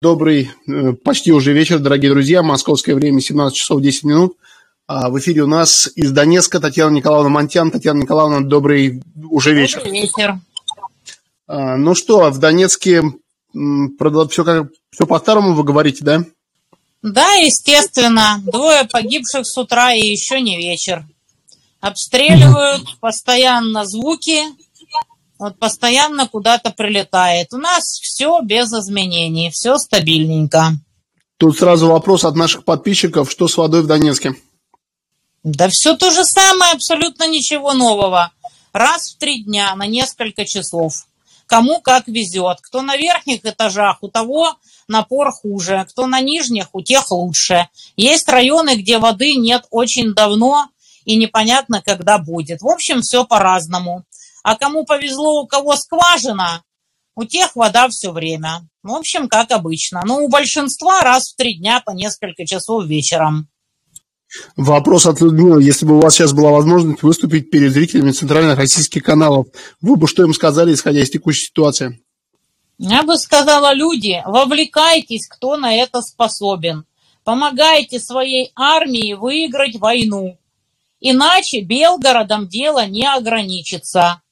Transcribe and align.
Добрый, 0.00 0.52
э, 0.68 0.92
почти 0.92 1.32
уже 1.32 1.52
вечер, 1.52 1.80
дорогие 1.80 2.12
друзья. 2.12 2.40
Московское 2.40 2.94
время 2.94 3.20
17 3.20 3.56
часов 3.56 3.82
10 3.82 4.04
минут. 4.04 4.36
А 4.86 5.10
в 5.10 5.18
эфире 5.18 5.42
у 5.42 5.48
нас 5.48 5.90
из 5.96 6.12
Донецка 6.12 6.60
Татьяна 6.60 6.94
Николаевна 6.94 7.30
Монтян. 7.30 7.72
Татьяна 7.72 8.02
Николаевна, 8.02 8.46
добрый 8.46 9.02
уже 9.28 9.54
вечер. 9.54 9.78
Добрый 9.78 10.00
вечер. 10.00 10.38
А, 11.48 11.76
ну 11.76 11.96
что, 11.96 12.30
в 12.30 12.38
Донецке 12.38 13.02
все, 13.52 14.44
как, 14.44 14.68
все 14.92 15.04
по-старому 15.04 15.54
вы 15.54 15.64
говорите, 15.64 16.04
да? 16.04 16.24
Да, 17.02 17.32
естественно. 17.32 18.40
Двое 18.44 18.84
погибших 18.84 19.44
с 19.44 19.58
утра 19.58 19.94
и 19.94 20.06
еще 20.06 20.40
не 20.40 20.58
вечер. 20.58 21.06
Обстреливают, 21.80 23.00
постоянно 23.00 23.84
звуки, 23.84 24.44
вот 25.38 25.58
постоянно 25.58 26.28
куда-то 26.28 26.70
прилетает. 26.70 27.52
У 27.52 27.58
нас 27.58 27.84
все 27.84 28.40
без 28.42 28.72
изменений, 28.72 29.50
все 29.50 29.78
стабильненько. 29.78 30.72
Тут 31.36 31.56
сразу 31.58 31.88
вопрос 31.88 32.24
от 32.24 32.34
наших 32.34 32.64
подписчиков, 32.64 33.30
что 33.30 33.46
с 33.46 33.56
водой 33.56 33.82
в 33.82 33.86
Донецке? 33.86 34.34
Да 35.44 35.68
все 35.68 35.96
то 35.96 36.10
же 36.10 36.24
самое, 36.24 36.72
абсолютно 36.72 37.28
ничего 37.28 37.72
нового. 37.74 38.32
Раз 38.72 39.12
в 39.12 39.18
три 39.18 39.44
дня 39.44 39.74
на 39.76 39.86
несколько 39.86 40.44
часов. 40.44 41.06
Кому 41.46 41.80
как 41.80 42.08
везет. 42.08 42.58
Кто 42.60 42.82
на 42.82 42.96
верхних 42.96 43.44
этажах, 43.44 43.98
у 44.02 44.08
того 44.08 44.56
напор 44.88 45.30
хуже. 45.30 45.86
Кто 45.88 46.06
на 46.06 46.20
нижних, 46.20 46.68
у 46.74 46.82
тех 46.82 47.10
лучше. 47.10 47.68
Есть 47.96 48.28
районы, 48.28 48.76
где 48.76 48.98
воды 48.98 49.36
нет 49.36 49.64
очень 49.70 50.12
давно 50.12 50.68
и 51.04 51.16
непонятно, 51.16 51.80
когда 51.80 52.18
будет. 52.18 52.60
В 52.60 52.68
общем, 52.68 53.00
все 53.00 53.24
по-разному. 53.24 54.04
А 54.48 54.56
кому 54.56 54.86
повезло, 54.86 55.42
у 55.42 55.46
кого 55.46 55.76
скважина, 55.76 56.62
у 57.14 57.24
тех 57.24 57.54
вода 57.54 57.86
все 57.90 58.12
время. 58.12 58.66
В 58.82 58.94
общем, 58.94 59.28
как 59.28 59.50
обычно. 59.50 60.00
Но 60.06 60.24
у 60.24 60.28
большинства 60.30 61.02
раз 61.02 61.32
в 61.32 61.36
три 61.36 61.58
дня 61.58 61.82
по 61.84 61.90
несколько 61.90 62.46
часов 62.46 62.86
вечером. 62.86 63.48
Вопрос 64.56 65.04
от 65.04 65.20
Людмилы. 65.20 65.62
Если 65.62 65.84
бы 65.84 65.98
у 65.98 66.00
вас 66.00 66.14
сейчас 66.14 66.32
была 66.32 66.50
возможность 66.50 67.02
выступить 67.02 67.50
перед 67.50 67.74
зрителями 67.74 68.12
центральных 68.12 68.56
российских 68.56 69.02
каналов, 69.02 69.48
вы 69.82 69.96
бы 69.96 70.08
что 70.08 70.22
им 70.22 70.32
сказали, 70.32 70.72
исходя 70.72 71.02
из 71.02 71.10
текущей 71.10 71.48
ситуации? 71.48 72.00
Я 72.78 73.02
бы 73.02 73.18
сказала, 73.18 73.74
люди, 73.74 74.22
вовлекайтесь, 74.24 75.28
кто 75.28 75.58
на 75.58 75.74
это 75.74 76.00
способен. 76.00 76.86
Помогайте 77.22 78.00
своей 78.00 78.50
армии 78.56 79.12
выиграть 79.12 79.76
войну. 79.76 80.38
Иначе 81.00 81.60
Белгородом 81.60 82.48
дело 82.48 82.86
не 82.86 83.06
ограничится. 83.06 84.22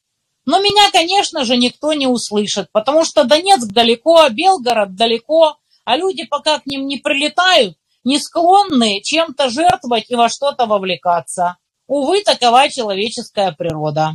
Но 0.46 0.60
меня, 0.60 0.90
конечно 0.92 1.44
же, 1.44 1.56
никто 1.56 1.92
не 1.92 2.06
услышит, 2.06 2.68
потому 2.72 3.04
что 3.04 3.24
Донецк 3.24 3.66
далеко, 3.66 4.28
Белгород 4.30 4.94
далеко, 4.94 5.58
а 5.84 5.96
люди 5.96 6.24
пока 6.24 6.60
к 6.60 6.66
ним 6.66 6.86
не 6.86 6.98
прилетают, 6.98 7.76
не 8.04 8.20
склонны 8.20 9.00
чем-то 9.02 9.50
жертвовать 9.50 10.08
и 10.08 10.14
во 10.14 10.28
что-то 10.28 10.66
вовлекаться. 10.66 11.56
Увы, 11.88 12.22
такова 12.22 12.68
человеческая 12.70 13.52
природа. 13.52 14.14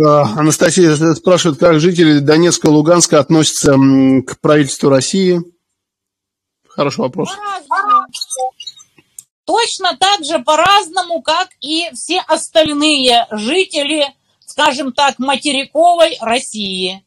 А, 0.00 0.22
Анастасия 0.38 0.94
спрашивает, 1.14 1.58
как 1.58 1.80
жители 1.80 2.20
Донецка 2.20 2.68
и 2.68 2.70
Луганска 2.70 3.18
относятся 3.18 3.72
к 4.26 4.40
правительству 4.40 4.88
России? 4.88 5.40
Хороший 6.68 7.00
вопрос. 7.00 7.30
Точно 9.44 9.96
так 9.98 10.24
же 10.24 10.38
по-разному, 10.38 11.20
как 11.20 11.48
и 11.60 11.90
все 11.94 12.20
остальные 12.20 13.26
жители 13.32 14.06
скажем 14.52 14.92
так, 14.92 15.18
материковой 15.18 16.18
России. 16.20 17.02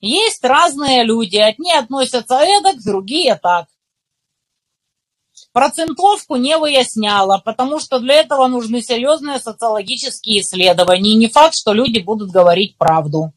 Есть 0.00 0.44
разные 0.44 1.04
люди, 1.04 1.36
одни 1.36 1.72
относятся 1.72 2.34
эдак, 2.34 2.82
другие 2.84 3.38
так. 3.40 3.66
Процентовку 5.52 6.34
не 6.34 6.58
выясняла, 6.58 7.40
потому 7.44 7.78
что 7.78 8.00
для 8.00 8.14
этого 8.14 8.48
нужны 8.48 8.82
серьезные 8.82 9.38
социологические 9.38 10.40
исследования. 10.40 11.12
И 11.12 11.16
не 11.16 11.28
факт, 11.28 11.54
что 11.54 11.72
люди 11.72 12.00
будут 12.00 12.30
говорить 12.30 12.76
правду. 12.76 13.32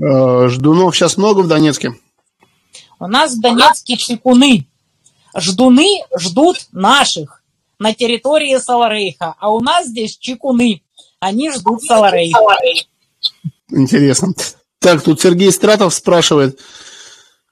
Э, 0.00 0.46
ждунов 0.48 0.94
сейчас 0.94 1.16
много 1.16 1.40
в 1.40 1.48
Донецке? 1.48 1.94
У 3.00 3.08
нас 3.08 3.34
в 3.34 3.40
Донецке 3.40 3.96
чекуны. 3.96 4.68
Ждуны 5.36 5.88
ждут 6.16 6.58
наших 6.70 7.42
на 7.80 7.92
территории 7.92 8.56
Саларейха, 8.58 9.34
а 9.38 9.52
у 9.52 9.60
нас 9.60 9.86
здесь 9.86 10.16
чекуны. 10.16 10.82
Они 11.26 11.50
ждут 11.50 11.82
Саларей. 11.82 12.32
Интересно. 13.70 14.32
Так, 14.78 15.02
тут 15.02 15.20
Сергей 15.20 15.50
Стратов 15.50 15.92
спрашивает. 15.92 16.60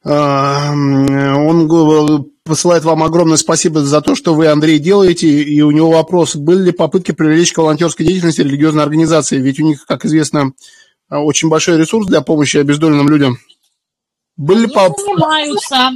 А, 0.04 0.70
он 0.72 2.30
посылает 2.44 2.84
вам 2.84 3.02
огромное 3.02 3.36
спасибо 3.36 3.80
за 3.80 4.00
то, 4.00 4.14
что 4.14 4.34
вы, 4.34 4.46
Андрей, 4.46 4.78
делаете. 4.78 5.26
И 5.26 5.60
у 5.62 5.70
него 5.70 5.90
вопрос, 5.90 6.36
были 6.36 6.66
ли 6.66 6.72
попытки 6.72 7.12
привлечь 7.12 7.52
к 7.52 7.58
волонтерской 7.58 8.06
деятельности 8.06 8.42
религиозной 8.42 8.84
организации? 8.84 9.38
Ведь 9.38 9.58
у 9.58 9.64
них, 9.64 9.86
как 9.86 10.04
известно, 10.04 10.52
очень 11.08 11.48
большой 11.48 11.78
ресурс 11.78 12.06
для 12.06 12.20
помощи 12.20 12.58
обездоленным 12.58 13.08
людям. 13.08 13.38
Были 14.36 14.66
Они 14.66 14.74
поп... 14.74 14.98
занимаются. 14.98 15.90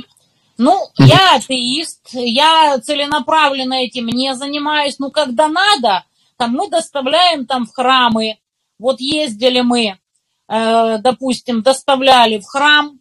Ну, 0.56 0.88
я 0.98 1.36
атеист, 1.36 2.08
я 2.14 2.80
целенаправленно 2.82 3.74
этим 3.74 4.08
не 4.08 4.34
занимаюсь. 4.34 4.98
Ну, 4.98 5.12
когда 5.12 5.46
надо, 5.46 6.02
мы 6.46 6.68
доставляем 6.68 7.46
там 7.46 7.66
в 7.66 7.72
храмы. 7.72 8.38
Вот 8.78 9.00
ездили 9.00 9.60
мы, 9.60 9.98
э, 10.48 10.98
допустим, 10.98 11.62
доставляли 11.62 12.38
в 12.38 12.44
храм, 12.44 13.00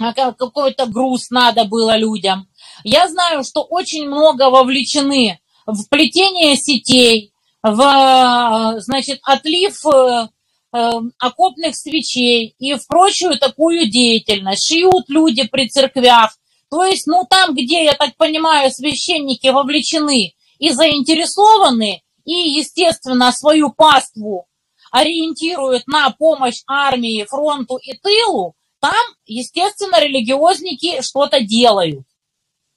а 0.00 0.12
какой-то 0.12 0.86
груз 0.86 1.30
надо 1.30 1.64
было 1.64 1.96
людям. 1.96 2.48
Я 2.84 3.08
знаю, 3.08 3.44
что 3.44 3.62
очень 3.62 4.06
много 4.06 4.50
вовлечены 4.50 5.40
в 5.66 5.88
плетение 5.88 6.56
сетей, 6.56 7.32
в, 7.62 8.74
значит, 8.78 9.18
отлив 9.22 9.74
э, 9.86 10.28
э, 10.72 10.90
окопных 11.18 11.74
свечей 11.76 12.54
и 12.58 12.74
в 12.74 12.86
прочую 12.86 13.38
такую 13.38 13.90
деятельность. 13.90 14.66
Шьют 14.68 15.08
люди 15.08 15.46
при 15.46 15.68
церквях. 15.68 16.36
То 16.70 16.84
есть, 16.84 17.06
ну, 17.06 17.26
там, 17.28 17.54
где, 17.54 17.84
я 17.84 17.94
так 17.94 18.16
понимаю, 18.16 18.70
священники 18.70 19.48
вовлечены 19.48 20.34
и 20.58 20.70
заинтересованы, 20.70 22.02
и, 22.28 22.58
естественно, 22.58 23.32
свою 23.32 23.72
паству 23.72 24.46
ориентируют 24.90 25.86
на 25.86 26.10
помощь 26.10 26.62
армии, 26.66 27.24
фронту 27.24 27.78
и 27.78 27.94
тылу, 27.96 28.54
там, 28.80 29.04
естественно, 29.24 29.98
религиозники 29.98 31.00
что-то 31.00 31.40
делают. 31.40 32.06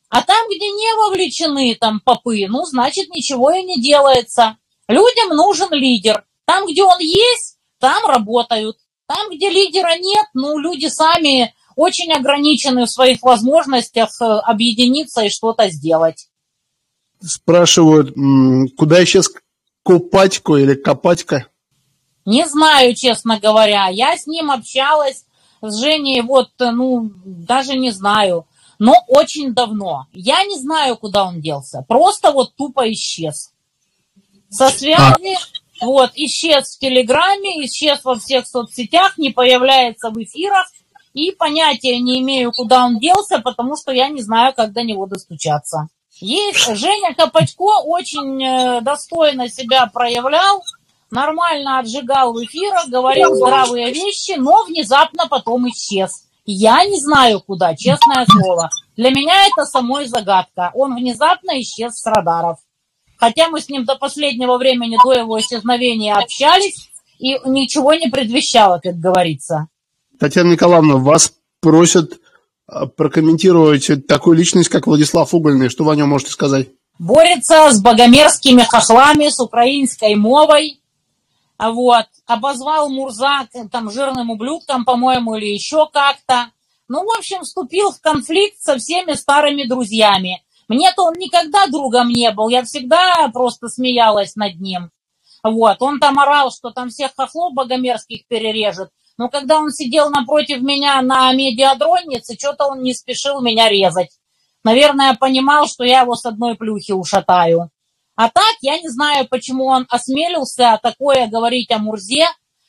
А 0.09 0.21
там, 0.23 0.47
где 0.47 0.69
не 0.69 0.95
вовлечены 0.95 1.75
там 1.75 1.99
попы, 1.99 2.47
ну, 2.47 2.63
значит, 2.63 3.09
ничего 3.09 3.51
и 3.51 3.63
не 3.63 3.81
делается. 3.81 4.57
Людям 4.87 5.35
нужен 5.35 5.69
лидер. 5.71 6.25
Там, 6.45 6.65
где 6.65 6.83
он 6.83 6.99
есть, 6.99 7.57
там 7.79 8.05
работают. 8.05 8.77
Там, 9.05 9.29
где 9.29 9.49
лидера 9.49 9.97
нет, 9.97 10.27
ну, 10.33 10.57
люди 10.57 10.87
сами 10.87 11.53
очень 11.75 12.11
ограничены 12.13 12.85
в 12.85 12.91
своих 12.91 13.21
возможностях 13.21 14.09
э, 14.21 14.25
объединиться 14.25 15.23
и 15.23 15.29
что-то 15.29 15.69
сделать 15.69 16.30
спрашивают, 17.21 18.15
куда 18.77 19.03
исчез 19.03 19.31
Купатько 19.83 20.55
или 20.55 20.75
Копатько? 20.75 21.47
Не 22.25 22.47
знаю, 22.47 22.95
честно 22.95 23.39
говоря. 23.39 23.87
Я 23.87 24.15
с 24.17 24.27
ним 24.27 24.51
общалась, 24.51 25.25
с 25.61 25.79
Женей, 25.79 26.21
вот, 26.21 26.49
ну, 26.59 27.11
даже 27.25 27.77
не 27.77 27.91
знаю. 27.91 28.45
Но 28.79 28.95
очень 29.07 29.53
давно. 29.53 30.07
Я 30.11 30.43
не 30.43 30.57
знаю, 30.57 30.97
куда 30.97 31.25
он 31.25 31.39
делся. 31.39 31.85
Просто 31.87 32.31
вот 32.31 32.55
тупо 32.55 32.91
исчез. 32.91 33.51
Со 34.49 34.69
связи, 34.69 35.37
а. 35.79 35.85
вот, 35.85 36.11
исчез 36.15 36.75
в 36.75 36.79
Телеграме, 36.79 37.63
исчез 37.65 38.03
во 38.03 38.15
всех 38.15 38.47
соцсетях, 38.47 39.17
не 39.17 39.29
появляется 39.29 40.09
в 40.09 40.17
эфирах. 40.21 40.67
И 41.13 41.31
понятия 41.31 41.99
не 41.99 42.19
имею, 42.21 42.51
куда 42.51 42.85
он 42.85 42.97
делся, 42.97 43.39
потому 43.39 43.75
что 43.75 43.91
я 43.91 44.09
не 44.09 44.21
знаю, 44.21 44.53
как 44.53 44.73
до 44.73 44.81
него 44.81 45.05
достучаться. 45.05 45.87
Есть 46.21 46.75
Женя 46.75 47.15
Копатько 47.15 47.81
очень 47.83 48.43
э, 48.43 48.81
достойно 48.81 49.49
себя 49.49 49.87
проявлял, 49.87 50.63
нормально 51.09 51.79
отжигал 51.79 52.33
в 52.33 52.37
эфирах, 52.43 52.87
говорил 52.89 53.33
здравые 53.35 53.91
вещи, 53.91 54.35
но 54.37 54.63
внезапно 54.63 55.27
потом 55.27 55.67
исчез. 55.69 56.27
Я 56.45 56.85
не 56.85 56.99
знаю 56.99 57.41
куда, 57.41 57.75
честное 57.75 58.25
слово. 58.29 58.69
Для 58.95 59.09
меня 59.09 59.47
это 59.47 59.65
самой 59.65 60.05
загадка. 60.05 60.71
Он 60.75 60.95
внезапно 60.95 61.59
исчез 61.61 61.95
с 61.95 62.05
радаров. 62.05 62.59
Хотя 63.17 63.49
мы 63.49 63.59
с 63.59 63.69
ним 63.69 63.85
до 63.85 63.95
последнего 63.95 64.57
времени, 64.57 64.97
до 65.03 65.13
его 65.13 65.39
исчезновения 65.39 66.13
общались, 66.13 66.89
и 67.17 67.37
ничего 67.45 67.93
не 67.95 68.09
предвещало, 68.09 68.79
как 68.79 68.95
говорится. 68.95 69.67
Татьяна 70.19 70.51
Николаевна, 70.51 70.97
вас 70.97 71.33
просят 71.61 72.19
прокомментировать 72.95 74.07
такую 74.07 74.37
личность, 74.37 74.69
как 74.69 74.87
Владислав 74.87 75.33
Угольный. 75.33 75.69
Что 75.69 75.83
вы 75.83 75.93
о 75.93 75.95
нем 75.95 76.09
можете 76.09 76.31
сказать? 76.31 76.69
Борется 76.99 77.71
с 77.71 77.81
богомерзкими 77.81 78.63
хохлами, 78.63 79.29
с 79.29 79.39
украинской 79.39 80.15
мовой. 80.15 80.81
Вот. 81.57 82.05
Обозвал 82.25 82.89
Мурза 82.89 83.47
там 83.71 83.91
жирным 83.91 84.29
ублюдком, 84.29 84.85
по-моему, 84.85 85.35
или 85.35 85.47
еще 85.47 85.87
как-то. 85.91 86.51
Ну, 86.87 87.05
в 87.05 87.17
общем, 87.17 87.43
вступил 87.43 87.91
в 87.91 88.01
конфликт 88.01 88.59
со 88.59 88.77
всеми 88.77 89.13
старыми 89.13 89.63
друзьями. 89.63 90.43
Мне-то 90.67 91.03
он 91.03 91.13
никогда 91.15 91.67
другом 91.67 92.09
не 92.09 92.31
был, 92.31 92.49
я 92.49 92.63
всегда 92.63 93.29
просто 93.33 93.67
смеялась 93.67 94.35
над 94.35 94.59
ним. 94.59 94.89
Вот, 95.43 95.81
он 95.81 95.99
там 95.99 96.19
орал, 96.19 96.51
что 96.51 96.69
там 96.69 96.89
всех 96.89 97.11
хохлов 97.15 97.53
богомерзких 97.53 98.27
перережет. 98.27 98.89
Но 99.17 99.29
когда 99.29 99.59
он 99.59 99.71
сидел 99.71 100.09
напротив 100.09 100.61
меня 100.61 101.01
на 101.01 101.31
медиадроннице, 101.33 102.35
что-то 102.35 102.67
он 102.67 102.81
не 102.81 102.93
спешил 102.93 103.41
меня 103.41 103.69
резать. 103.69 104.09
Наверное, 104.63 105.15
понимал, 105.15 105.67
что 105.67 105.83
я 105.83 106.01
его 106.01 106.15
с 106.15 106.25
одной 106.25 106.55
плюхи 106.55 106.91
ушатаю. 106.91 107.69
А 108.15 108.29
так, 108.29 108.55
я 108.61 108.79
не 108.79 108.89
знаю, 108.89 109.27
почему 109.29 109.65
он 109.65 109.85
осмелился 109.89 110.79
такое 110.83 111.27
говорить 111.27 111.71
о 111.71 111.79
Мурзе, 111.79 112.27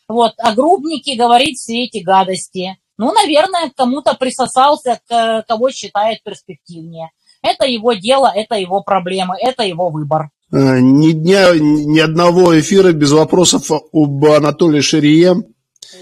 вот, 0.09 0.33
о 0.39 0.55
грубнике 0.55 1.17
говорить 1.17 1.59
все 1.59 1.85
эти 1.85 1.99
гадости. 1.99 2.79
Ну, 2.99 3.13
наверное, 3.13 3.71
кому-то 3.75 4.15
присосался, 4.15 5.01
к 5.09 5.45
кого 5.49 5.71
считает 5.71 6.23
перспективнее. 6.23 7.11
Это 7.43 7.67
его 7.67 7.93
дело, 7.95 8.31
это 8.33 8.55
его 8.55 8.83
проблемы, 8.83 9.35
это 9.41 9.65
его 9.65 9.91
выбор. 9.91 10.31
Э, 10.53 10.79
ни 10.81 11.13
дня, 11.13 11.49
ни 11.59 11.99
одного 11.99 12.59
эфира 12.59 12.93
без 12.93 13.11
вопросов 13.11 13.71
об 13.71 14.25
Анатолии 14.25 14.81
Шарие. 14.81 15.43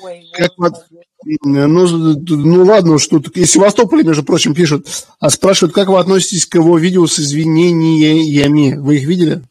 Ой, 0.02 0.30
как, 0.32 0.52
ну, 1.42 1.86
ну 1.86 2.64
ладно, 2.64 2.98
что 2.98 3.18
из 3.18 3.50
Севастополя, 3.50 4.04
между 4.04 4.22
прочим, 4.22 4.54
пишут, 4.54 4.86
а 5.18 5.30
спрашивают, 5.30 5.74
как 5.74 5.88
вы 5.88 5.98
относитесь 5.98 6.46
к 6.46 6.54
его 6.54 6.78
видео 6.78 7.06
с 7.06 7.18
извинениями? 7.18 8.76
Вы 8.76 8.98
их 8.98 9.08
видели? 9.08 9.42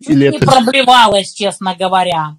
Или 0.00 0.28
не 0.30 0.36
это... 0.36 0.46
проблевалась, 0.46 1.32
честно 1.32 1.74
говоря. 1.74 2.36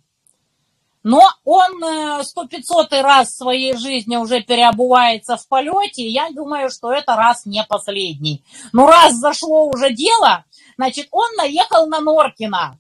Но 1.04 1.22
он 1.44 1.84
э, 1.84 2.24
сто 2.24 2.46
пятьсотый 2.46 3.02
раз 3.02 3.30
в 3.30 3.38
своей 3.38 3.76
жизни 3.78 4.18
уже 4.18 4.42
переобувается 4.42 5.38
в 5.38 5.48
полете, 5.48 6.04
и 6.04 6.12
я 6.12 6.30
думаю, 6.30 6.70
что 6.70 6.92
это 6.92 7.16
раз 7.16 7.46
не 7.46 7.64
последний. 7.64 8.44
Ну, 8.74 8.86
раз 8.86 9.16
зашло 9.16 9.70
уже 9.70 9.94
дело, 9.94 10.44
значит, 10.78 11.08
он 11.12 11.28
наехал 11.38 11.88
на 11.88 12.02
Норкина 12.02 12.80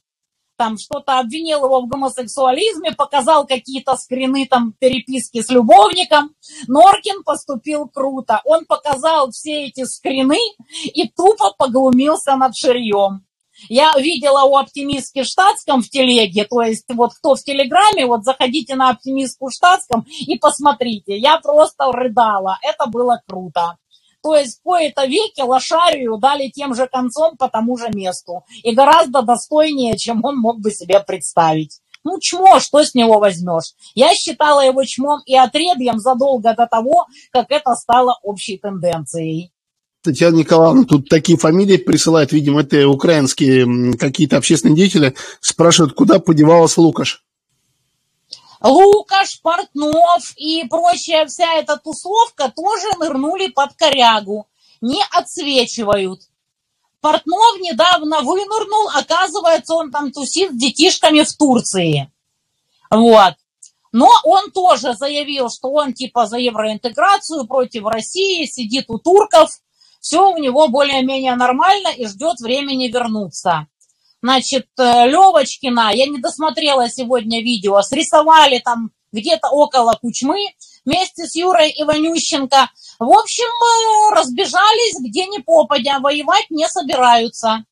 там 0.59 0.77
что-то 0.77 1.19
обвинил 1.19 1.63
его 1.63 1.81
в 1.81 1.87
гомосексуализме, 1.87 2.91
показал 2.91 3.47
какие-то 3.47 3.95
скрины 3.95 4.45
там 4.45 4.73
переписки 4.77 5.41
с 5.41 5.49
любовником. 5.49 6.35
Норкин 6.67 7.23
поступил 7.23 7.87
круто. 7.87 8.41
Он 8.43 8.65
показал 8.65 9.31
все 9.31 9.67
эти 9.67 9.85
скрины 9.85 10.37
и 10.83 11.07
тупо 11.07 11.55
поглумился 11.57 12.35
над 12.35 12.57
ширьем. 12.57 13.25
Я 13.69 13.93
видела 13.97 14.43
у 14.43 14.57
оптимистки 14.57 15.23
штатском 15.23 15.81
в 15.81 15.89
телеге, 15.89 16.45
то 16.45 16.61
есть 16.61 16.85
вот 16.89 17.13
кто 17.13 17.35
в 17.35 17.43
телеграме, 17.43 18.05
вот 18.05 18.23
заходите 18.23 18.75
на 18.75 18.89
оптимистку 18.89 19.49
штатском 19.49 20.05
и 20.27 20.37
посмотрите. 20.37 21.17
Я 21.17 21.39
просто 21.39 21.91
рыдала. 21.91 22.57
Это 22.61 22.89
было 22.89 23.21
круто. 23.27 23.77
То 24.21 24.35
есть 24.35 24.59
в 24.59 24.63
кои-то 24.63 25.05
веки 25.05 25.41
лошарию 25.41 26.17
дали 26.17 26.49
тем 26.49 26.75
же 26.75 26.87
концом 26.87 27.37
по 27.37 27.47
тому 27.49 27.77
же 27.77 27.89
месту. 27.93 28.43
И 28.63 28.73
гораздо 28.73 29.21
достойнее, 29.21 29.97
чем 29.97 30.23
он 30.23 30.37
мог 30.37 30.59
бы 30.59 30.71
себе 30.71 30.99
представить. 30.99 31.79
Ну, 32.03 32.19
чмо, 32.19 32.59
что 32.59 32.83
с 32.83 32.95
него 32.95 33.19
возьмешь? 33.19 33.73
Я 33.93 34.13
считала 34.15 34.61
его 34.61 34.83
чмом 34.85 35.21
и 35.25 35.35
отребьем 35.35 35.99
задолго 35.99 36.53
до 36.55 36.65
того, 36.65 37.07
как 37.31 37.47
это 37.49 37.75
стало 37.75 38.17
общей 38.23 38.57
тенденцией. 38.57 39.51
Татьяна 40.01 40.37
Николаевна, 40.37 40.85
тут 40.85 41.09
такие 41.09 41.37
фамилии 41.37 41.75
присылают, 41.75 42.31
видимо, 42.31 42.61
это 42.61 42.87
украинские 42.87 43.93
какие-то 43.97 44.37
общественные 44.37 44.77
деятели, 44.77 45.13
спрашивают, 45.41 45.93
куда 45.93 46.19
подевался 46.19 46.79
Лукаш? 46.79 47.25
Лукаш, 48.61 49.41
Портнов 49.41 50.33
и 50.35 50.65
прочая 50.65 51.25
вся 51.25 51.53
эта 51.55 51.77
тусовка 51.77 52.51
тоже 52.53 52.87
нырнули 52.99 53.47
под 53.47 53.73
корягу, 53.73 54.47
не 54.81 55.01
отсвечивают. 55.11 56.21
Портнов 56.99 57.59
недавно 57.61 58.21
вынырнул, 58.21 58.89
оказывается, 58.93 59.75
он 59.75 59.91
там 59.91 60.11
тусит 60.11 60.51
с 60.51 60.57
детишками 60.57 61.21
в 61.21 61.37
Турции. 61.37 62.11
Вот. 62.91 63.35
Но 63.93 64.09
он 64.25 64.51
тоже 64.51 64.93
заявил, 64.93 65.49
что 65.49 65.71
он 65.71 65.93
типа 65.93 66.27
за 66.27 66.37
евроинтеграцию 66.37 67.47
против 67.47 67.85
России, 67.85 68.45
сидит 68.45 68.89
у 68.89 68.99
турков, 68.99 69.49
все 70.01 70.29
у 70.29 70.37
него 70.37 70.67
более-менее 70.67 71.35
нормально 71.35 71.87
и 71.87 72.05
ждет 72.05 72.39
времени 72.41 72.87
вернуться 72.87 73.67
значит, 74.21 74.67
э, 74.77 75.07
Левочкина, 75.07 75.91
я 75.93 76.07
не 76.07 76.19
досмотрела 76.19 76.89
сегодня 76.89 77.41
видео, 77.41 77.81
срисовали 77.81 78.59
там 78.59 78.91
где-то 79.11 79.49
около 79.49 79.93
Кучмы 79.99 80.37
вместе 80.85 81.25
с 81.25 81.35
Юрой 81.35 81.69
Иванющенко. 81.69 82.69
В 82.99 83.09
общем, 83.09 83.45
э, 83.45 84.19
разбежались 84.19 84.99
где 84.99 85.25
ни 85.27 85.39
попадя, 85.39 85.99
воевать 85.99 86.45
не 86.49 86.67
собираются. 86.67 87.65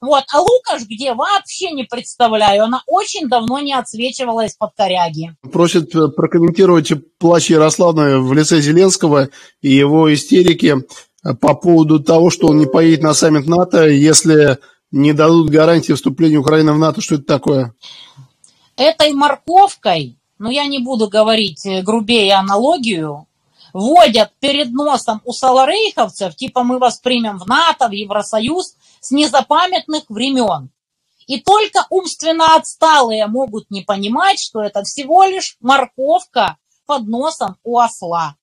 Вот, 0.00 0.24
а 0.34 0.40
Лукаш 0.40 0.82
где, 0.82 1.14
вообще 1.14 1.70
не 1.70 1.84
представляю. 1.84 2.64
Она 2.64 2.82
очень 2.86 3.26
давно 3.26 3.60
не 3.60 3.72
отсвечивалась 3.72 4.54
под 4.54 4.72
коряги. 4.76 5.34
Просит 5.50 5.94
э, 5.94 6.08
прокомментировать 6.08 6.92
плач 7.18 7.50
Ярославна 7.50 8.20
в 8.20 8.32
лице 8.34 8.60
Зеленского 8.60 9.30
и 9.62 9.70
его 9.70 10.12
истерики 10.12 10.76
по 11.40 11.54
поводу 11.54 12.00
того, 12.00 12.28
что 12.28 12.48
он 12.48 12.58
не 12.58 12.66
поедет 12.66 13.02
на 13.02 13.14
саммит 13.14 13.46
НАТО, 13.46 13.86
если 13.88 14.58
не 14.94 15.12
дадут 15.12 15.50
гарантии 15.50 15.92
вступления 15.92 16.38
Украины 16.38 16.72
в 16.72 16.78
НАТО. 16.78 17.00
Что 17.00 17.16
это 17.16 17.24
такое? 17.24 17.74
Этой 18.76 19.12
морковкой, 19.12 20.18
ну 20.38 20.50
я 20.50 20.66
не 20.66 20.78
буду 20.78 21.08
говорить 21.08 21.66
э, 21.66 21.82
грубее 21.82 22.34
аналогию, 22.34 23.26
вводят 23.72 24.30
перед 24.38 24.70
носом 24.70 25.20
у 25.24 25.32
саларейховцев, 25.32 26.36
типа 26.36 26.62
мы 26.62 26.78
вас 26.78 26.98
примем 26.98 27.38
в 27.38 27.46
НАТО, 27.46 27.88
в 27.88 27.90
Евросоюз, 27.90 28.76
с 29.00 29.10
незапамятных 29.10 30.04
времен. 30.08 30.70
И 31.26 31.40
только 31.40 31.86
умственно 31.90 32.54
отсталые 32.54 33.26
могут 33.26 33.70
не 33.70 33.82
понимать, 33.82 34.38
что 34.38 34.60
это 34.60 34.84
всего 34.84 35.24
лишь 35.24 35.56
морковка 35.60 36.56
под 36.86 37.08
носом 37.08 37.56
у 37.64 37.78
осла. 37.78 38.36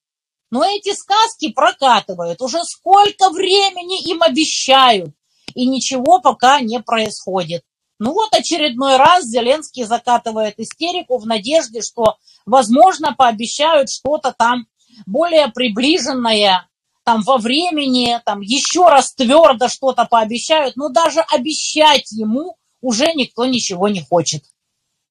Но 0.50 0.64
эти 0.64 0.94
сказки 0.94 1.50
прокатывают. 1.50 2.42
Уже 2.42 2.62
сколько 2.64 3.30
времени 3.30 4.02
им 4.10 4.22
обещают 4.22 5.14
и 5.54 5.66
ничего 5.66 6.20
пока 6.20 6.60
не 6.60 6.80
происходит. 6.80 7.62
Ну 7.98 8.12
вот 8.12 8.34
очередной 8.34 8.96
раз 8.96 9.24
Зеленский 9.26 9.84
закатывает 9.84 10.58
истерику 10.58 11.18
в 11.18 11.26
надежде, 11.26 11.82
что, 11.82 12.16
возможно, 12.46 13.14
пообещают 13.16 13.90
что-то 13.90 14.34
там 14.36 14.66
более 15.06 15.48
приближенное, 15.48 16.66
там 17.04 17.22
во 17.22 17.38
времени, 17.38 18.20
там 18.24 18.40
еще 18.40 18.88
раз 18.88 19.14
твердо 19.14 19.68
что-то 19.68 20.04
пообещают, 20.04 20.76
но 20.76 20.88
даже 20.88 21.20
обещать 21.20 22.10
ему 22.12 22.56
уже 22.80 23.12
никто 23.14 23.46
ничего 23.46 23.88
не 23.88 24.02
хочет. 24.02 24.42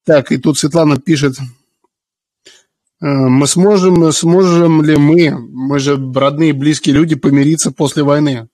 Так, 0.04 0.32
и 0.32 0.36
тут 0.36 0.58
Светлана 0.58 0.98
пишет, 1.00 1.36
«Э, 3.00 3.06
мы 3.06 3.46
сможем, 3.46 4.12
сможем 4.12 4.82
ли 4.82 4.96
мы, 4.96 5.30
мы 5.30 5.78
же 5.78 5.96
родные 6.14 6.52
близкие 6.52 6.94
люди, 6.94 7.14
помириться 7.14 7.72
после 7.72 8.02
войны? 8.02 8.48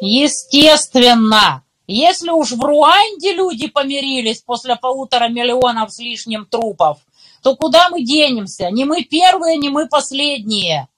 Естественно. 0.00 1.64
Если 1.86 2.30
уж 2.30 2.52
в 2.52 2.62
Руанде 2.62 3.32
люди 3.32 3.66
помирились 3.66 4.42
после 4.42 4.76
полутора 4.76 5.28
миллионов 5.28 5.90
с 5.92 5.98
лишним 5.98 6.44
трупов, 6.44 6.98
то 7.42 7.56
куда 7.56 7.88
мы 7.88 8.02
денемся? 8.04 8.70
Не 8.70 8.84
мы 8.84 9.04
первые, 9.04 9.56
не 9.56 9.70
мы 9.70 9.88
последние, 9.88 10.88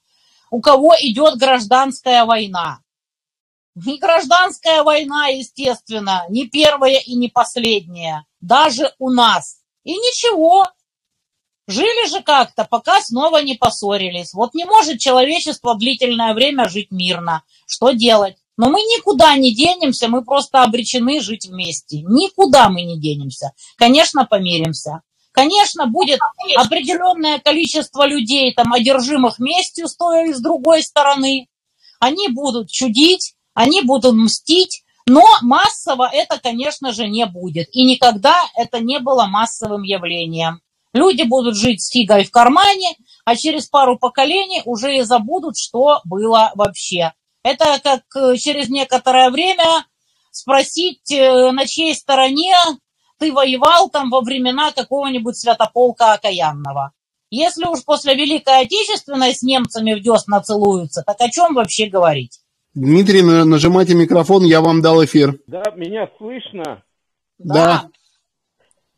у 0.49 0.59
кого 0.59 0.93
идет 0.99 1.37
гражданская 1.37 2.25
война. 2.25 2.79
Не 3.73 3.97
гражданская 3.99 4.83
война, 4.83 5.27
естественно, 5.27 6.25
не 6.27 6.47
первая 6.49 6.99
и 6.99 7.15
не 7.15 7.29
последняя, 7.29 8.25
даже 8.41 8.93
у 8.99 9.09
нас. 9.09 9.61
И 9.85 9.93
ничего, 9.93 10.67
жили 11.67 12.09
же 12.09 12.21
как-то, 12.21 12.65
пока 12.65 12.99
снова 12.99 13.41
не 13.41 13.55
поссорились. 13.55 14.33
Вот 14.33 14.53
не 14.53 14.65
может 14.65 14.99
человечество 14.99 15.75
длительное 15.75 16.33
время 16.33 16.67
жить 16.67 16.91
мирно. 16.91 17.43
Что 17.65 17.91
делать? 17.91 18.40
Но 18.61 18.69
мы 18.69 18.81
никуда 18.81 19.35
не 19.37 19.55
денемся, 19.55 20.07
мы 20.07 20.23
просто 20.23 20.61
обречены 20.61 21.19
жить 21.19 21.47
вместе. 21.47 22.03
Никуда 22.03 22.69
мы 22.69 22.83
не 22.83 22.99
денемся. 22.99 23.53
Конечно, 23.75 24.27
помиримся. 24.27 25.01
Конечно, 25.31 25.87
будет 25.87 26.19
определенное 26.55 27.39
количество 27.39 28.05
людей, 28.05 28.53
там, 28.53 28.71
одержимых 28.71 29.39
местью 29.39 29.87
с 29.87 29.95
с 29.97 30.41
другой 30.41 30.83
стороны. 30.83 31.47
Они 31.99 32.27
будут 32.27 32.69
чудить, 32.69 33.33
они 33.55 33.81
будут 33.81 34.13
мстить, 34.13 34.83
но 35.07 35.23
массово 35.41 36.07
это, 36.13 36.39
конечно 36.39 36.91
же, 36.91 37.07
не 37.07 37.25
будет. 37.25 37.67
И 37.71 37.83
никогда 37.83 38.35
это 38.55 38.79
не 38.79 38.99
было 38.99 39.25
массовым 39.25 39.81
явлением. 39.81 40.61
Люди 40.93 41.23
будут 41.23 41.55
жить 41.55 41.81
с 41.81 41.89
фигой 41.89 42.25
в 42.25 42.29
кармане, 42.29 42.91
а 43.25 43.35
через 43.35 43.65
пару 43.65 43.97
поколений 43.97 44.61
уже 44.65 44.97
и 44.97 45.01
забудут, 45.01 45.57
что 45.57 46.01
было 46.05 46.51
вообще. 46.53 47.13
Это 47.43 47.79
как 47.83 48.01
э, 48.15 48.35
через 48.37 48.69
некоторое 48.69 49.29
время 49.29 49.85
спросить, 50.31 51.11
э, 51.11 51.51
на 51.51 51.65
чьей 51.65 51.95
стороне 51.95 52.53
ты 53.19 53.31
воевал 53.31 53.89
там 53.89 54.09
во 54.09 54.21
времена 54.21 54.71
какого-нибудь 54.71 55.37
святополка 55.37 56.13
окаянного. 56.13 56.91
Если 57.29 57.65
уж 57.65 57.83
после 57.85 58.15
Великой 58.15 58.61
Отечественной 58.61 59.33
с 59.33 59.41
немцами 59.41 59.93
в 59.93 60.01
десна 60.01 60.41
целуются, 60.41 61.03
так 61.05 61.15
о 61.19 61.29
чем 61.29 61.53
вообще 61.53 61.87
говорить? 61.87 62.41
Дмитрий, 62.73 63.21
нажимайте 63.21 63.95
микрофон, 63.95 64.43
я 64.43 64.61
вам 64.61 64.81
дал 64.81 65.03
эфир. 65.03 65.39
Да, 65.47 65.63
меня 65.75 66.09
слышно? 66.17 66.83
Да. 67.37 67.89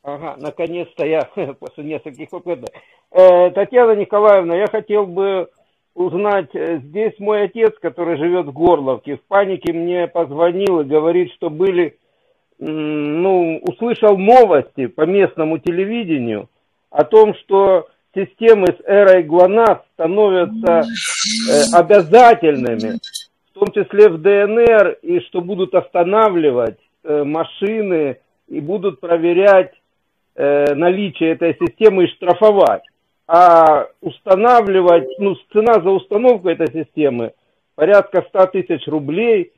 Ага, 0.03 0.35
наконец-то 0.37 1.05
я 1.05 1.21
после 1.59 1.83
нескольких 1.85 2.31
вопросов. 2.31 2.69
Э, 3.11 3.51
Татьяна 3.51 3.95
Николаевна, 3.95 4.55
я 4.55 4.67
хотел 4.67 5.05
бы 5.05 5.49
узнать, 5.95 6.49
э, 6.53 6.79
здесь 6.83 7.13
мой 7.19 7.43
отец, 7.43 7.73
который 7.81 8.17
живет 8.17 8.47
в 8.47 8.53
Горловке, 8.53 9.17
в 9.17 9.21
панике 9.27 9.73
мне 9.73 10.07
позвонил 10.07 10.81
и 10.81 10.85
говорит, 10.85 11.31
что 11.33 11.49
были, 11.49 11.97
ну, 12.59 13.59
услышал 13.63 14.17
новости 14.17 14.87
по 14.87 15.01
местному 15.05 15.59
телевидению 15.59 16.49
о 16.89 17.03
том, 17.03 17.35
что 17.35 17.87
системы 18.15 18.67
с 18.67 18.81
эрой 18.85 19.23
ГЛОНАСС 19.23 19.79
становятся 19.93 20.81
э, 20.81 21.75
обязательными, 21.75 22.99
в 23.51 23.59
том 23.59 23.71
числе 23.71 24.09
в 24.09 24.21
ДНР, 24.21 24.97
и 25.01 25.19
что 25.21 25.41
будут 25.41 25.73
останавливать 25.73 26.79
э, 27.03 27.23
машины 27.23 28.17
и 28.47 28.59
будут 28.59 28.99
проверять 28.99 29.73
э, 30.35 30.73
наличие 30.75 31.31
этой 31.31 31.57
системы 31.59 32.05
и 32.05 32.07
штрафовать. 32.07 32.83
А 33.27 33.87
устанавливать, 34.01 35.07
ну, 35.19 35.35
цена 35.53 35.75
за 35.81 35.89
установку 35.89 36.49
этой 36.49 36.67
системы 36.71 37.33
порядка 37.75 38.25
100 38.27 38.47
тысяч 38.47 38.87
рублей. 38.87 39.51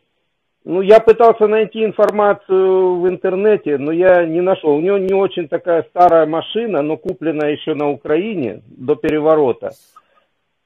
Ну, 0.63 0.81
я 0.81 1.00
пытался 1.00 1.48
найти 1.48 1.84
информацию 1.84 3.00
в 3.00 3.07
интернете, 3.07 3.77
но 3.77 3.91
я 3.91 4.25
не 4.25 4.41
нашел. 4.41 4.75
У 4.75 4.81
него 4.81 4.98
не 4.98 5.13
очень 5.13 5.48
такая 5.48 5.84
старая 5.89 6.25
машина, 6.25 6.81
но 6.81 6.98
куплена 6.98 7.48
еще 7.48 7.75
на 7.75 7.89
Украине 7.89 8.62
до 8.65 8.95
переворота. 8.95 9.72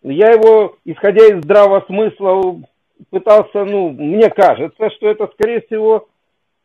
Я 0.01 0.31
его, 0.31 0.77
исходя 0.85 1.25
из 1.25 1.43
здравого 1.43 1.83
смысла, 1.87 2.61
пытался, 3.09 3.65
ну, 3.65 3.89
мне 3.89 4.29
кажется, 4.29 4.89
что 4.91 5.09
это, 5.09 5.29
скорее 5.33 5.61
всего, 5.61 6.07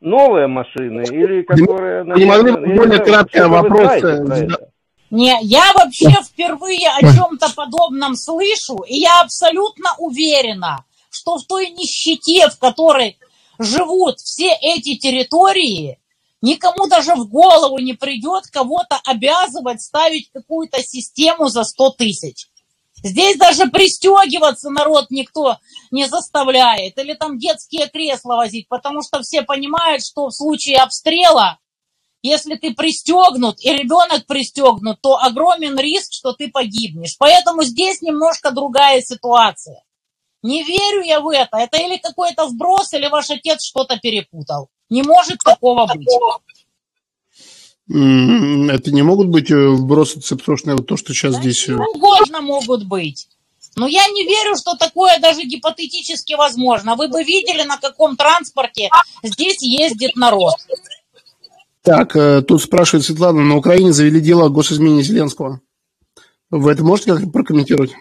новые 0.01 0.47
машины 0.47 1.03
или 1.11 1.43
которые... 1.43 2.05
Не 2.05 2.27
могли 2.27 2.53
более 2.77 3.01
краткий 3.01 3.41
вопрос? 3.41 4.63
Не, 5.11 5.39
я 5.43 5.73
вообще 5.75 6.11
впервые 6.23 6.89
о 6.89 7.01
чем-то 7.01 7.53
подобном 7.55 8.17
слышу, 8.17 8.79
и 8.87 8.97
я 8.97 9.21
абсолютно 9.21 9.95
уверена, 9.99 10.85
что 11.11 11.39
в 11.39 11.47
той 11.47 11.71
нищете, 11.71 12.49
в 12.49 12.59
которой 12.59 13.19
живут 13.59 14.19
все 14.19 14.51
эти 14.61 14.97
территории, 14.97 16.01
никому 16.41 16.89
даже 16.89 17.15
в 17.15 17.29
голову 17.29 17.79
не 17.79 17.93
придет 17.93 18.47
кого-то 18.49 19.01
обязывать 19.05 19.83
ставить 19.83 20.31
какую-то 20.33 20.83
систему 20.83 21.49
за 21.49 21.65
100 21.65 21.91
тысяч. 21.91 22.49
Здесь 23.05 23.37
даже 23.37 23.67
пристегиваться 23.67 24.71
народ 24.71 25.11
никто 25.11 25.59
не 25.91 26.07
заставляет. 26.09 26.99
Или 26.99 27.13
там 27.13 27.39
детские 27.39 27.89
кресла 27.89 28.37
возить, 28.37 28.67
потому 28.69 29.03
что 29.03 29.21
все 29.21 29.43
понимают, 29.43 30.03
что 30.03 30.29
в 30.29 30.35
случае 30.35 30.79
обстрела, 30.79 31.59
если 32.25 32.55
ты 32.57 32.75
пристегнут 32.75 33.61
и 33.61 33.71
ребенок 33.71 34.27
пристегнут, 34.27 34.99
то 35.03 35.19
огромен 35.19 35.79
риск, 35.79 36.11
что 36.11 36.33
ты 36.33 36.51
погибнешь. 36.51 37.17
Поэтому 37.19 37.63
здесь 37.65 38.01
немножко 38.01 38.51
другая 38.51 39.03
ситуация. 39.03 39.83
Не 40.43 40.65
верю 40.65 41.03
я 41.03 41.21
в 41.21 41.29
это. 41.29 41.59
Это 41.59 41.77
или 41.77 41.99
какой-то 41.99 42.47
вброс, 42.47 42.95
или 42.95 43.09
ваш 43.09 43.31
отец 43.31 43.63
что-то 43.63 43.99
перепутал. 43.99 44.69
Не 44.89 45.03
может 45.03 45.39
такого 45.45 45.87
быть. 45.87 46.09
Это 47.89 48.91
не 48.91 49.03
могут 49.03 49.29
быть 49.29 49.51
э, 49.51 49.69
вбросы 49.69 50.19
цепсошные, 50.21 50.77
вот 50.77 50.87
то, 50.87 50.97
что 50.97 51.13
сейчас 51.13 51.35
да 51.35 51.43
здесь... 51.43 51.69
Э, 51.69 51.75
угодно 51.75 52.41
могут 52.41 52.87
быть. 52.87 53.29
Но 53.77 53.87
я 53.87 54.07
не 54.09 54.25
верю, 54.25 54.57
что 54.57 54.77
такое 54.77 55.19
даже 55.19 55.43
гипотетически 55.43 56.35
возможно. 56.35 56.95
Вы 56.95 57.09
бы 57.09 57.23
видели, 57.23 57.65
на 57.65 57.77
каком 57.77 58.17
транспорте 58.17 58.89
здесь 59.23 59.61
ездит 59.61 60.17
народ. 60.17 60.55
Так, 61.85 62.17
э, 62.17 62.41
тут 62.41 62.63
спрашивает 62.63 63.05
Светлана, 63.05 63.43
на 63.43 63.57
Украине 63.59 63.93
завели 63.93 64.19
дело 64.19 64.47
о 64.47 64.49
госизмене 64.49 65.03
Зеленского. 65.03 65.61
Вы 66.51 66.73
это 66.73 66.83
можете 66.83 67.13
как-то 67.13 67.29
прокомментировать? 67.29 67.93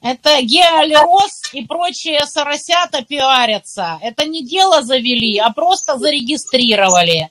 Это 0.00 0.40
геолероз 0.42 1.52
и 1.52 1.66
прочие 1.66 2.24
соросята 2.26 3.02
пиарятся. 3.02 3.98
Это 4.00 4.26
не 4.26 4.46
дело 4.46 4.82
завели, 4.82 5.38
а 5.38 5.50
просто 5.50 5.98
зарегистрировали. 5.98 7.30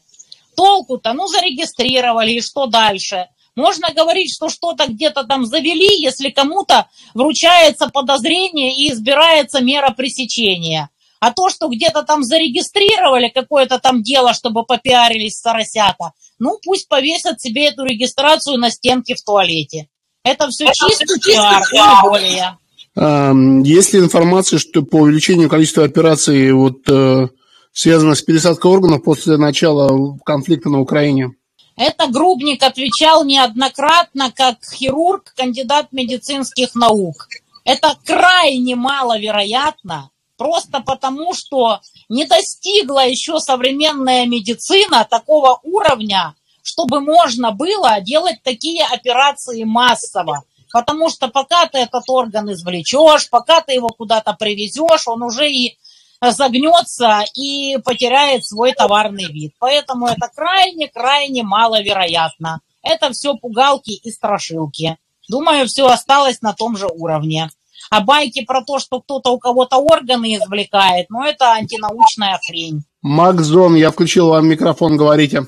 Толку-то, 0.58 1.14
ну, 1.14 1.28
зарегистрировали, 1.28 2.34
и 2.34 2.42
что 2.42 2.66
дальше? 2.66 3.28
Можно 3.56 3.94
говорить, 3.96 4.34
что 4.36 4.50
что-то 4.50 4.88
где-то 4.88 5.24
там 5.24 5.46
завели, 5.46 6.02
если 6.02 6.30
кому-то 6.30 6.90
вручается 7.14 7.88
подозрение 7.88 8.76
и 8.76 8.92
избирается 8.92 9.62
мера 9.62 9.92
пресечения. 9.92 10.90
А 11.26 11.32
то, 11.32 11.50
что 11.50 11.70
где-то 11.70 12.04
там 12.04 12.24
зарегистрировали 12.24 13.30
какое-то 13.30 13.80
там 13.80 14.04
дело, 14.04 14.36
чтобы 14.36 14.64
попиарились 14.64 15.40
соросята, 15.40 16.12
ну 16.38 16.60
пусть 16.64 16.88
повесят 16.88 17.42
себе 17.42 17.70
эту 17.70 17.84
регистрацию 17.84 18.60
на 18.60 18.70
стенке 18.70 19.16
в 19.16 19.24
туалете. 19.24 19.88
Это 20.24 20.48
все 20.50 20.68
чистый 20.68 21.20
пиар, 21.20 21.64
не 21.74 22.08
более. 22.08 23.66
Есть 23.68 23.94
ли 23.94 24.02
информация, 24.02 24.60
что 24.60 24.84
по 24.84 24.98
увеличению 24.98 25.50
количества 25.50 25.84
операций 25.84 26.52
вот 26.52 26.88
э, 26.92 27.30
связано 27.74 28.14
с 28.14 28.22
пересадкой 28.22 28.70
органов 28.70 29.04
после 29.04 29.38
начала 29.38 30.16
конфликта 30.24 30.70
на 30.70 30.80
Украине? 30.80 31.32
Это 31.76 32.06
Грубник 32.06 32.62
отвечал 32.62 33.26
неоднократно 33.26 34.32
как 34.32 34.58
хирург, 34.64 35.34
кандидат 35.36 35.88
медицинских 35.92 36.76
наук. 36.76 37.30
Это 37.64 37.98
крайне 38.06 38.76
маловероятно, 38.76 40.12
просто 40.38 40.82
потому 40.82 41.34
что 41.34 41.82
не 42.10 42.26
достигла 42.26 43.06
еще 43.08 43.40
современная 43.40 44.26
медицина 44.26 45.06
такого 45.10 45.60
уровня, 45.64 46.36
чтобы 46.64 47.00
можно 47.00 47.52
было 47.52 48.00
делать 48.02 48.42
такие 48.44 48.84
операции 48.84 49.64
массово. 49.64 50.44
Потому 50.72 51.10
что 51.10 51.30
пока 51.30 51.68
ты 51.68 51.78
этот 51.78 52.10
орган 52.10 52.52
извлечешь, 52.52 53.30
пока 53.30 53.62
ты 53.62 53.74
его 53.74 53.88
куда-то 53.88 54.34
привезешь, 54.34 55.08
он 55.08 55.24
уже 55.24 55.50
и 55.50 55.78
загнется 56.22 57.24
и 57.34 57.78
потеряет 57.84 58.46
свой 58.46 58.74
товарный 58.74 59.32
вид. 59.32 59.54
Поэтому 59.60 60.08
это 60.08 60.30
крайне-крайне 60.34 61.44
маловероятно. 61.44 62.62
Это 62.82 63.12
все 63.12 63.36
пугалки 63.36 63.92
и 63.92 64.12
страшилки. 64.12 64.98
Думаю, 65.28 65.68
все 65.68 65.88
осталось 65.88 66.42
на 66.42 66.54
том 66.54 66.78
же 66.78 66.88
уровне. 66.88 67.50
А 67.90 68.02
байки 68.02 68.44
про 68.44 68.64
то, 68.64 68.80
что 68.80 69.02
кто-то 69.02 69.32
у 69.32 69.40
кого-то 69.40 69.78
органы 69.78 70.36
извлекает, 70.36 71.08
ну 71.10 71.24
это 71.24 71.52
антинаучная 71.52 72.40
хрень. 72.46 72.84
Макзон, 73.02 73.76
я 73.76 73.92
включил 73.92 74.30
вам 74.30 74.48
микрофон, 74.48 74.98
говорите. 74.98 75.48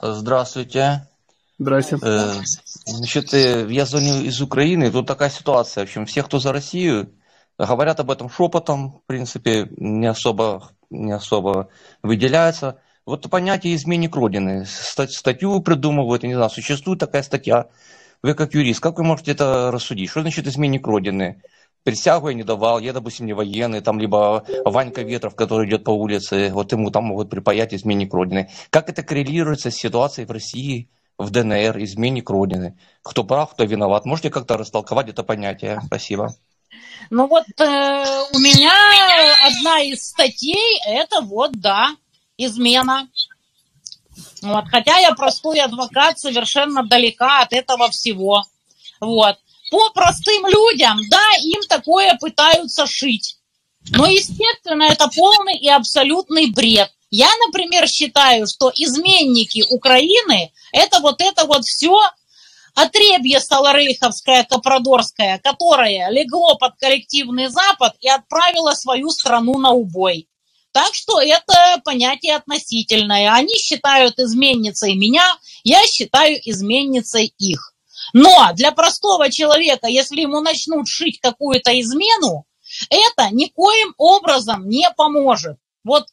Здравствуйте. 0.00 1.06
Здравствуйте. 1.58 2.06
Э, 2.06 2.32
значит, 2.86 3.34
э, 3.34 3.66
я 3.68 3.84
звоню 3.84 4.22
из 4.22 4.40
Украины. 4.40 4.90
Тут 4.90 5.06
такая 5.06 5.30
ситуация. 5.30 5.84
В 5.84 5.88
общем, 5.88 6.06
все, 6.06 6.22
кто 6.22 6.38
за 6.38 6.52
Россию, 6.52 7.10
Говорят 7.66 8.00
об 8.00 8.10
этом 8.10 8.30
шепотом, 8.30 9.02
в 9.04 9.06
принципе, 9.06 9.68
не 9.76 10.06
особо, 10.06 10.70
не 10.88 11.12
особо 11.12 11.68
выделяется. 12.02 12.78
Вот 13.04 13.28
понятие 13.28 13.74
изменник 13.74 14.16
Родины. 14.16 14.64
Статью 14.64 15.60
придумывают, 15.60 16.22
я 16.22 16.30
не 16.30 16.34
знаю, 16.36 16.48
существует 16.48 17.00
такая 17.00 17.22
статья. 17.22 17.66
Вы 18.22 18.34
как 18.34 18.54
юрист, 18.54 18.80
как 18.80 18.98
вы 18.98 19.04
можете 19.04 19.32
это 19.32 19.70
рассудить? 19.70 20.10
Что 20.10 20.20
значит 20.20 20.46
изменник 20.46 20.86
Родины? 20.86 21.42
Присягу 21.84 22.28
я 22.28 22.34
не 22.34 22.42
давал, 22.42 22.78
я, 22.78 22.92
допустим, 22.92 23.24
не 23.24 23.32
военный, 23.32 23.80
там, 23.80 23.98
либо 23.98 24.44
Ванька 24.66 25.00
Ветров, 25.00 25.34
который 25.34 25.66
идет 25.66 25.84
по 25.84 25.90
улице, 25.90 26.50
вот 26.52 26.70
ему 26.72 26.90
там 26.90 27.04
могут 27.04 27.30
припаять 27.30 27.72
изменник 27.72 28.12
Родины. 28.12 28.50
Как 28.68 28.90
это 28.90 29.02
коррелируется 29.02 29.70
с 29.70 29.76
ситуацией 29.76 30.26
в 30.26 30.30
России, 30.30 30.90
в 31.16 31.30
ДНР, 31.30 31.82
изменник 31.82 32.28
Родины? 32.28 32.78
Кто 33.02 33.24
прав, 33.24 33.52
кто 33.54 33.64
виноват? 33.64 34.04
Можете 34.04 34.28
как-то 34.28 34.58
растолковать 34.58 35.08
это 35.08 35.22
понятие? 35.22 35.80
Спасибо. 35.86 36.34
Ну 37.08 37.26
вот 37.26 37.44
э, 37.58 37.64
у 37.64 38.38
меня 38.38 38.72
одна 39.46 39.80
из 39.80 40.02
статей 40.02 40.78
это 40.86 41.22
вот, 41.22 41.52
да, 41.52 41.96
измена. 42.36 43.08
Вот, 44.42 44.64
хотя 44.70 44.98
я 44.98 45.12
простой 45.14 45.60
адвокат, 45.60 46.18
совершенно 46.18 46.84
далека 46.84 47.40
от 47.40 47.52
этого 47.52 47.90
всего. 47.90 48.44
Вот. 49.00 49.36
По 49.70 49.90
простым 49.90 50.46
людям, 50.46 50.98
да, 51.08 51.30
им 51.42 51.60
такое 51.68 52.16
пытаются 52.20 52.86
шить. 52.86 53.36
Но, 53.90 54.06
естественно, 54.06 54.84
это 54.84 55.08
полный 55.08 55.56
и 55.56 55.68
абсолютный 55.68 56.50
бред. 56.50 56.90
Я, 57.10 57.30
например, 57.46 57.88
считаю, 57.88 58.46
что 58.46 58.70
изменники 58.74 59.64
Украины– 59.70 60.52
это 60.72 61.00
вот 61.00 61.20
это 61.20 61.44
вот 61.44 61.64
все 61.64 61.98
отребье 62.74 63.40
Саларейховское, 63.40 64.44
Капродорское, 64.44 65.38
которое 65.42 66.08
легло 66.10 66.56
под 66.56 66.76
коллективный 66.76 67.48
Запад 67.48 67.94
и 68.00 68.08
отправило 68.08 68.72
свою 68.72 69.10
страну 69.10 69.58
на 69.58 69.70
убой. 69.70 70.28
Так 70.72 70.94
что 70.94 71.20
это 71.20 71.80
понятие 71.84 72.36
относительное. 72.36 73.32
Они 73.32 73.54
считают 73.56 74.18
изменницей 74.18 74.94
меня, 74.94 75.24
я 75.64 75.84
считаю 75.86 76.38
изменницей 76.48 77.34
их. 77.38 77.74
Но 78.12 78.50
для 78.54 78.72
простого 78.72 79.30
человека, 79.30 79.88
если 79.88 80.20
ему 80.20 80.40
начнут 80.40 80.88
шить 80.88 81.20
какую-то 81.20 81.78
измену, 81.80 82.46
это 82.88 83.28
никоим 83.32 83.94
образом 83.98 84.68
не 84.68 84.88
поможет. 84.96 85.58
Вот 85.84 86.06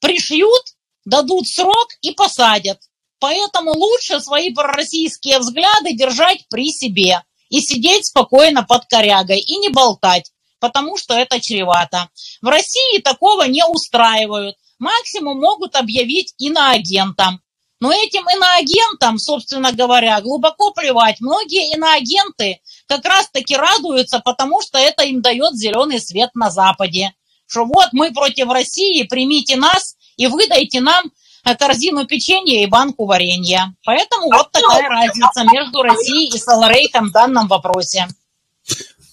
пришьют, 0.00 0.62
дадут 1.04 1.48
срок 1.48 1.88
и 2.00 2.12
посадят. 2.12 2.80
Поэтому 3.18 3.72
лучше 3.72 4.20
свои 4.20 4.52
пророссийские 4.54 5.40
взгляды 5.40 5.94
держать 5.94 6.46
при 6.48 6.70
себе 6.70 7.22
и 7.50 7.60
сидеть 7.60 8.06
спокойно 8.06 8.62
под 8.62 8.86
корягой 8.86 9.40
и 9.40 9.58
не 9.58 9.68
болтать, 9.68 10.32
потому 10.60 10.96
что 10.96 11.14
это 11.14 11.40
чревато. 11.40 12.08
В 12.42 12.46
России 12.46 13.00
такого 13.00 13.44
не 13.44 13.64
устраивают. 13.64 14.56
Максимум 14.78 15.40
могут 15.40 15.74
объявить 15.74 16.34
иноагентом. 16.38 17.40
Но 17.80 17.90
этим 17.92 18.28
иноагентам, 18.28 19.18
собственно 19.18 19.72
говоря, 19.72 20.20
глубоко 20.20 20.70
плевать. 20.70 21.20
Многие 21.20 21.74
иноагенты 21.74 22.60
как 22.86 23.04
раз-таки 23.06 23.56
радуются, 23.56 24.20
потому 24.20 24.60
что 24.60 24.78
это 24.78 25.02
им 25.04 25.22
дает 25.22 25.54
зеленый 25.54 25.98
свет 25.98 26.30
на 26.34 26.50
Западе. 26.50 27.14
Что 27.46 27.64
вот 27.64 27.88
мы 27.92 28.12
против 28.12 28.48
России, 28.50 29.02
примите 29.04 29.56
нас 29.56 29.96
и 30.16 30.26
выдайте 30.26 30.80
нам 30.80 31.10
э, 31.44 31.56
корзину 31.56 32.06
печенья 32.06 32.62
и 32.62 32.66
банку 32.66 33.06
варенья. 33.06 33.74
Поэтому 33.84 34.30
вот 34.30 34.52
такая 34.52 34.86
разница 34.86 35.44
между 35.50 35.82
Россией 35.82 36.28
и 36.28 36.38
Саларейком 36.38 37.08
в 37.08 37.12
данном 37.12 37.48
вопросе. 37.48 38.06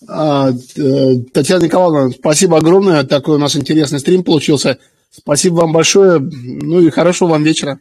А, 0.08 0.52
э, 0.52 1.16
Татьяна 1.34 1.64
Николаевна, 1.64 2.14
спасибо 2.18 2.58
огромное. 2.58 3.04
Такой 3.04 3.36
у 3.36 3.40
нас 3.40 3.56
интересный 3.56 4.00
стрим 4.00 4.24
получился. 4.24 4.80
Спасибо 5.12 5.56
вам 5.56 5.74
большое. 5.74 6.20
Ну 6.20 6.80
и 6.80 6.90
хорошего 6.90 7.30
вам 7.30 7.44
вечера. 7.44 7.80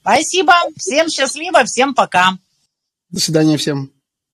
Спасибо. 0.00 0.52
Всем 0.76 1.08
счастливо, 1.08 1.64
всем 1.64 1.94
пока. 1.94 2.38
До 3.10 3.20
свидания 3.20 3.56
всем. 3.56 3.91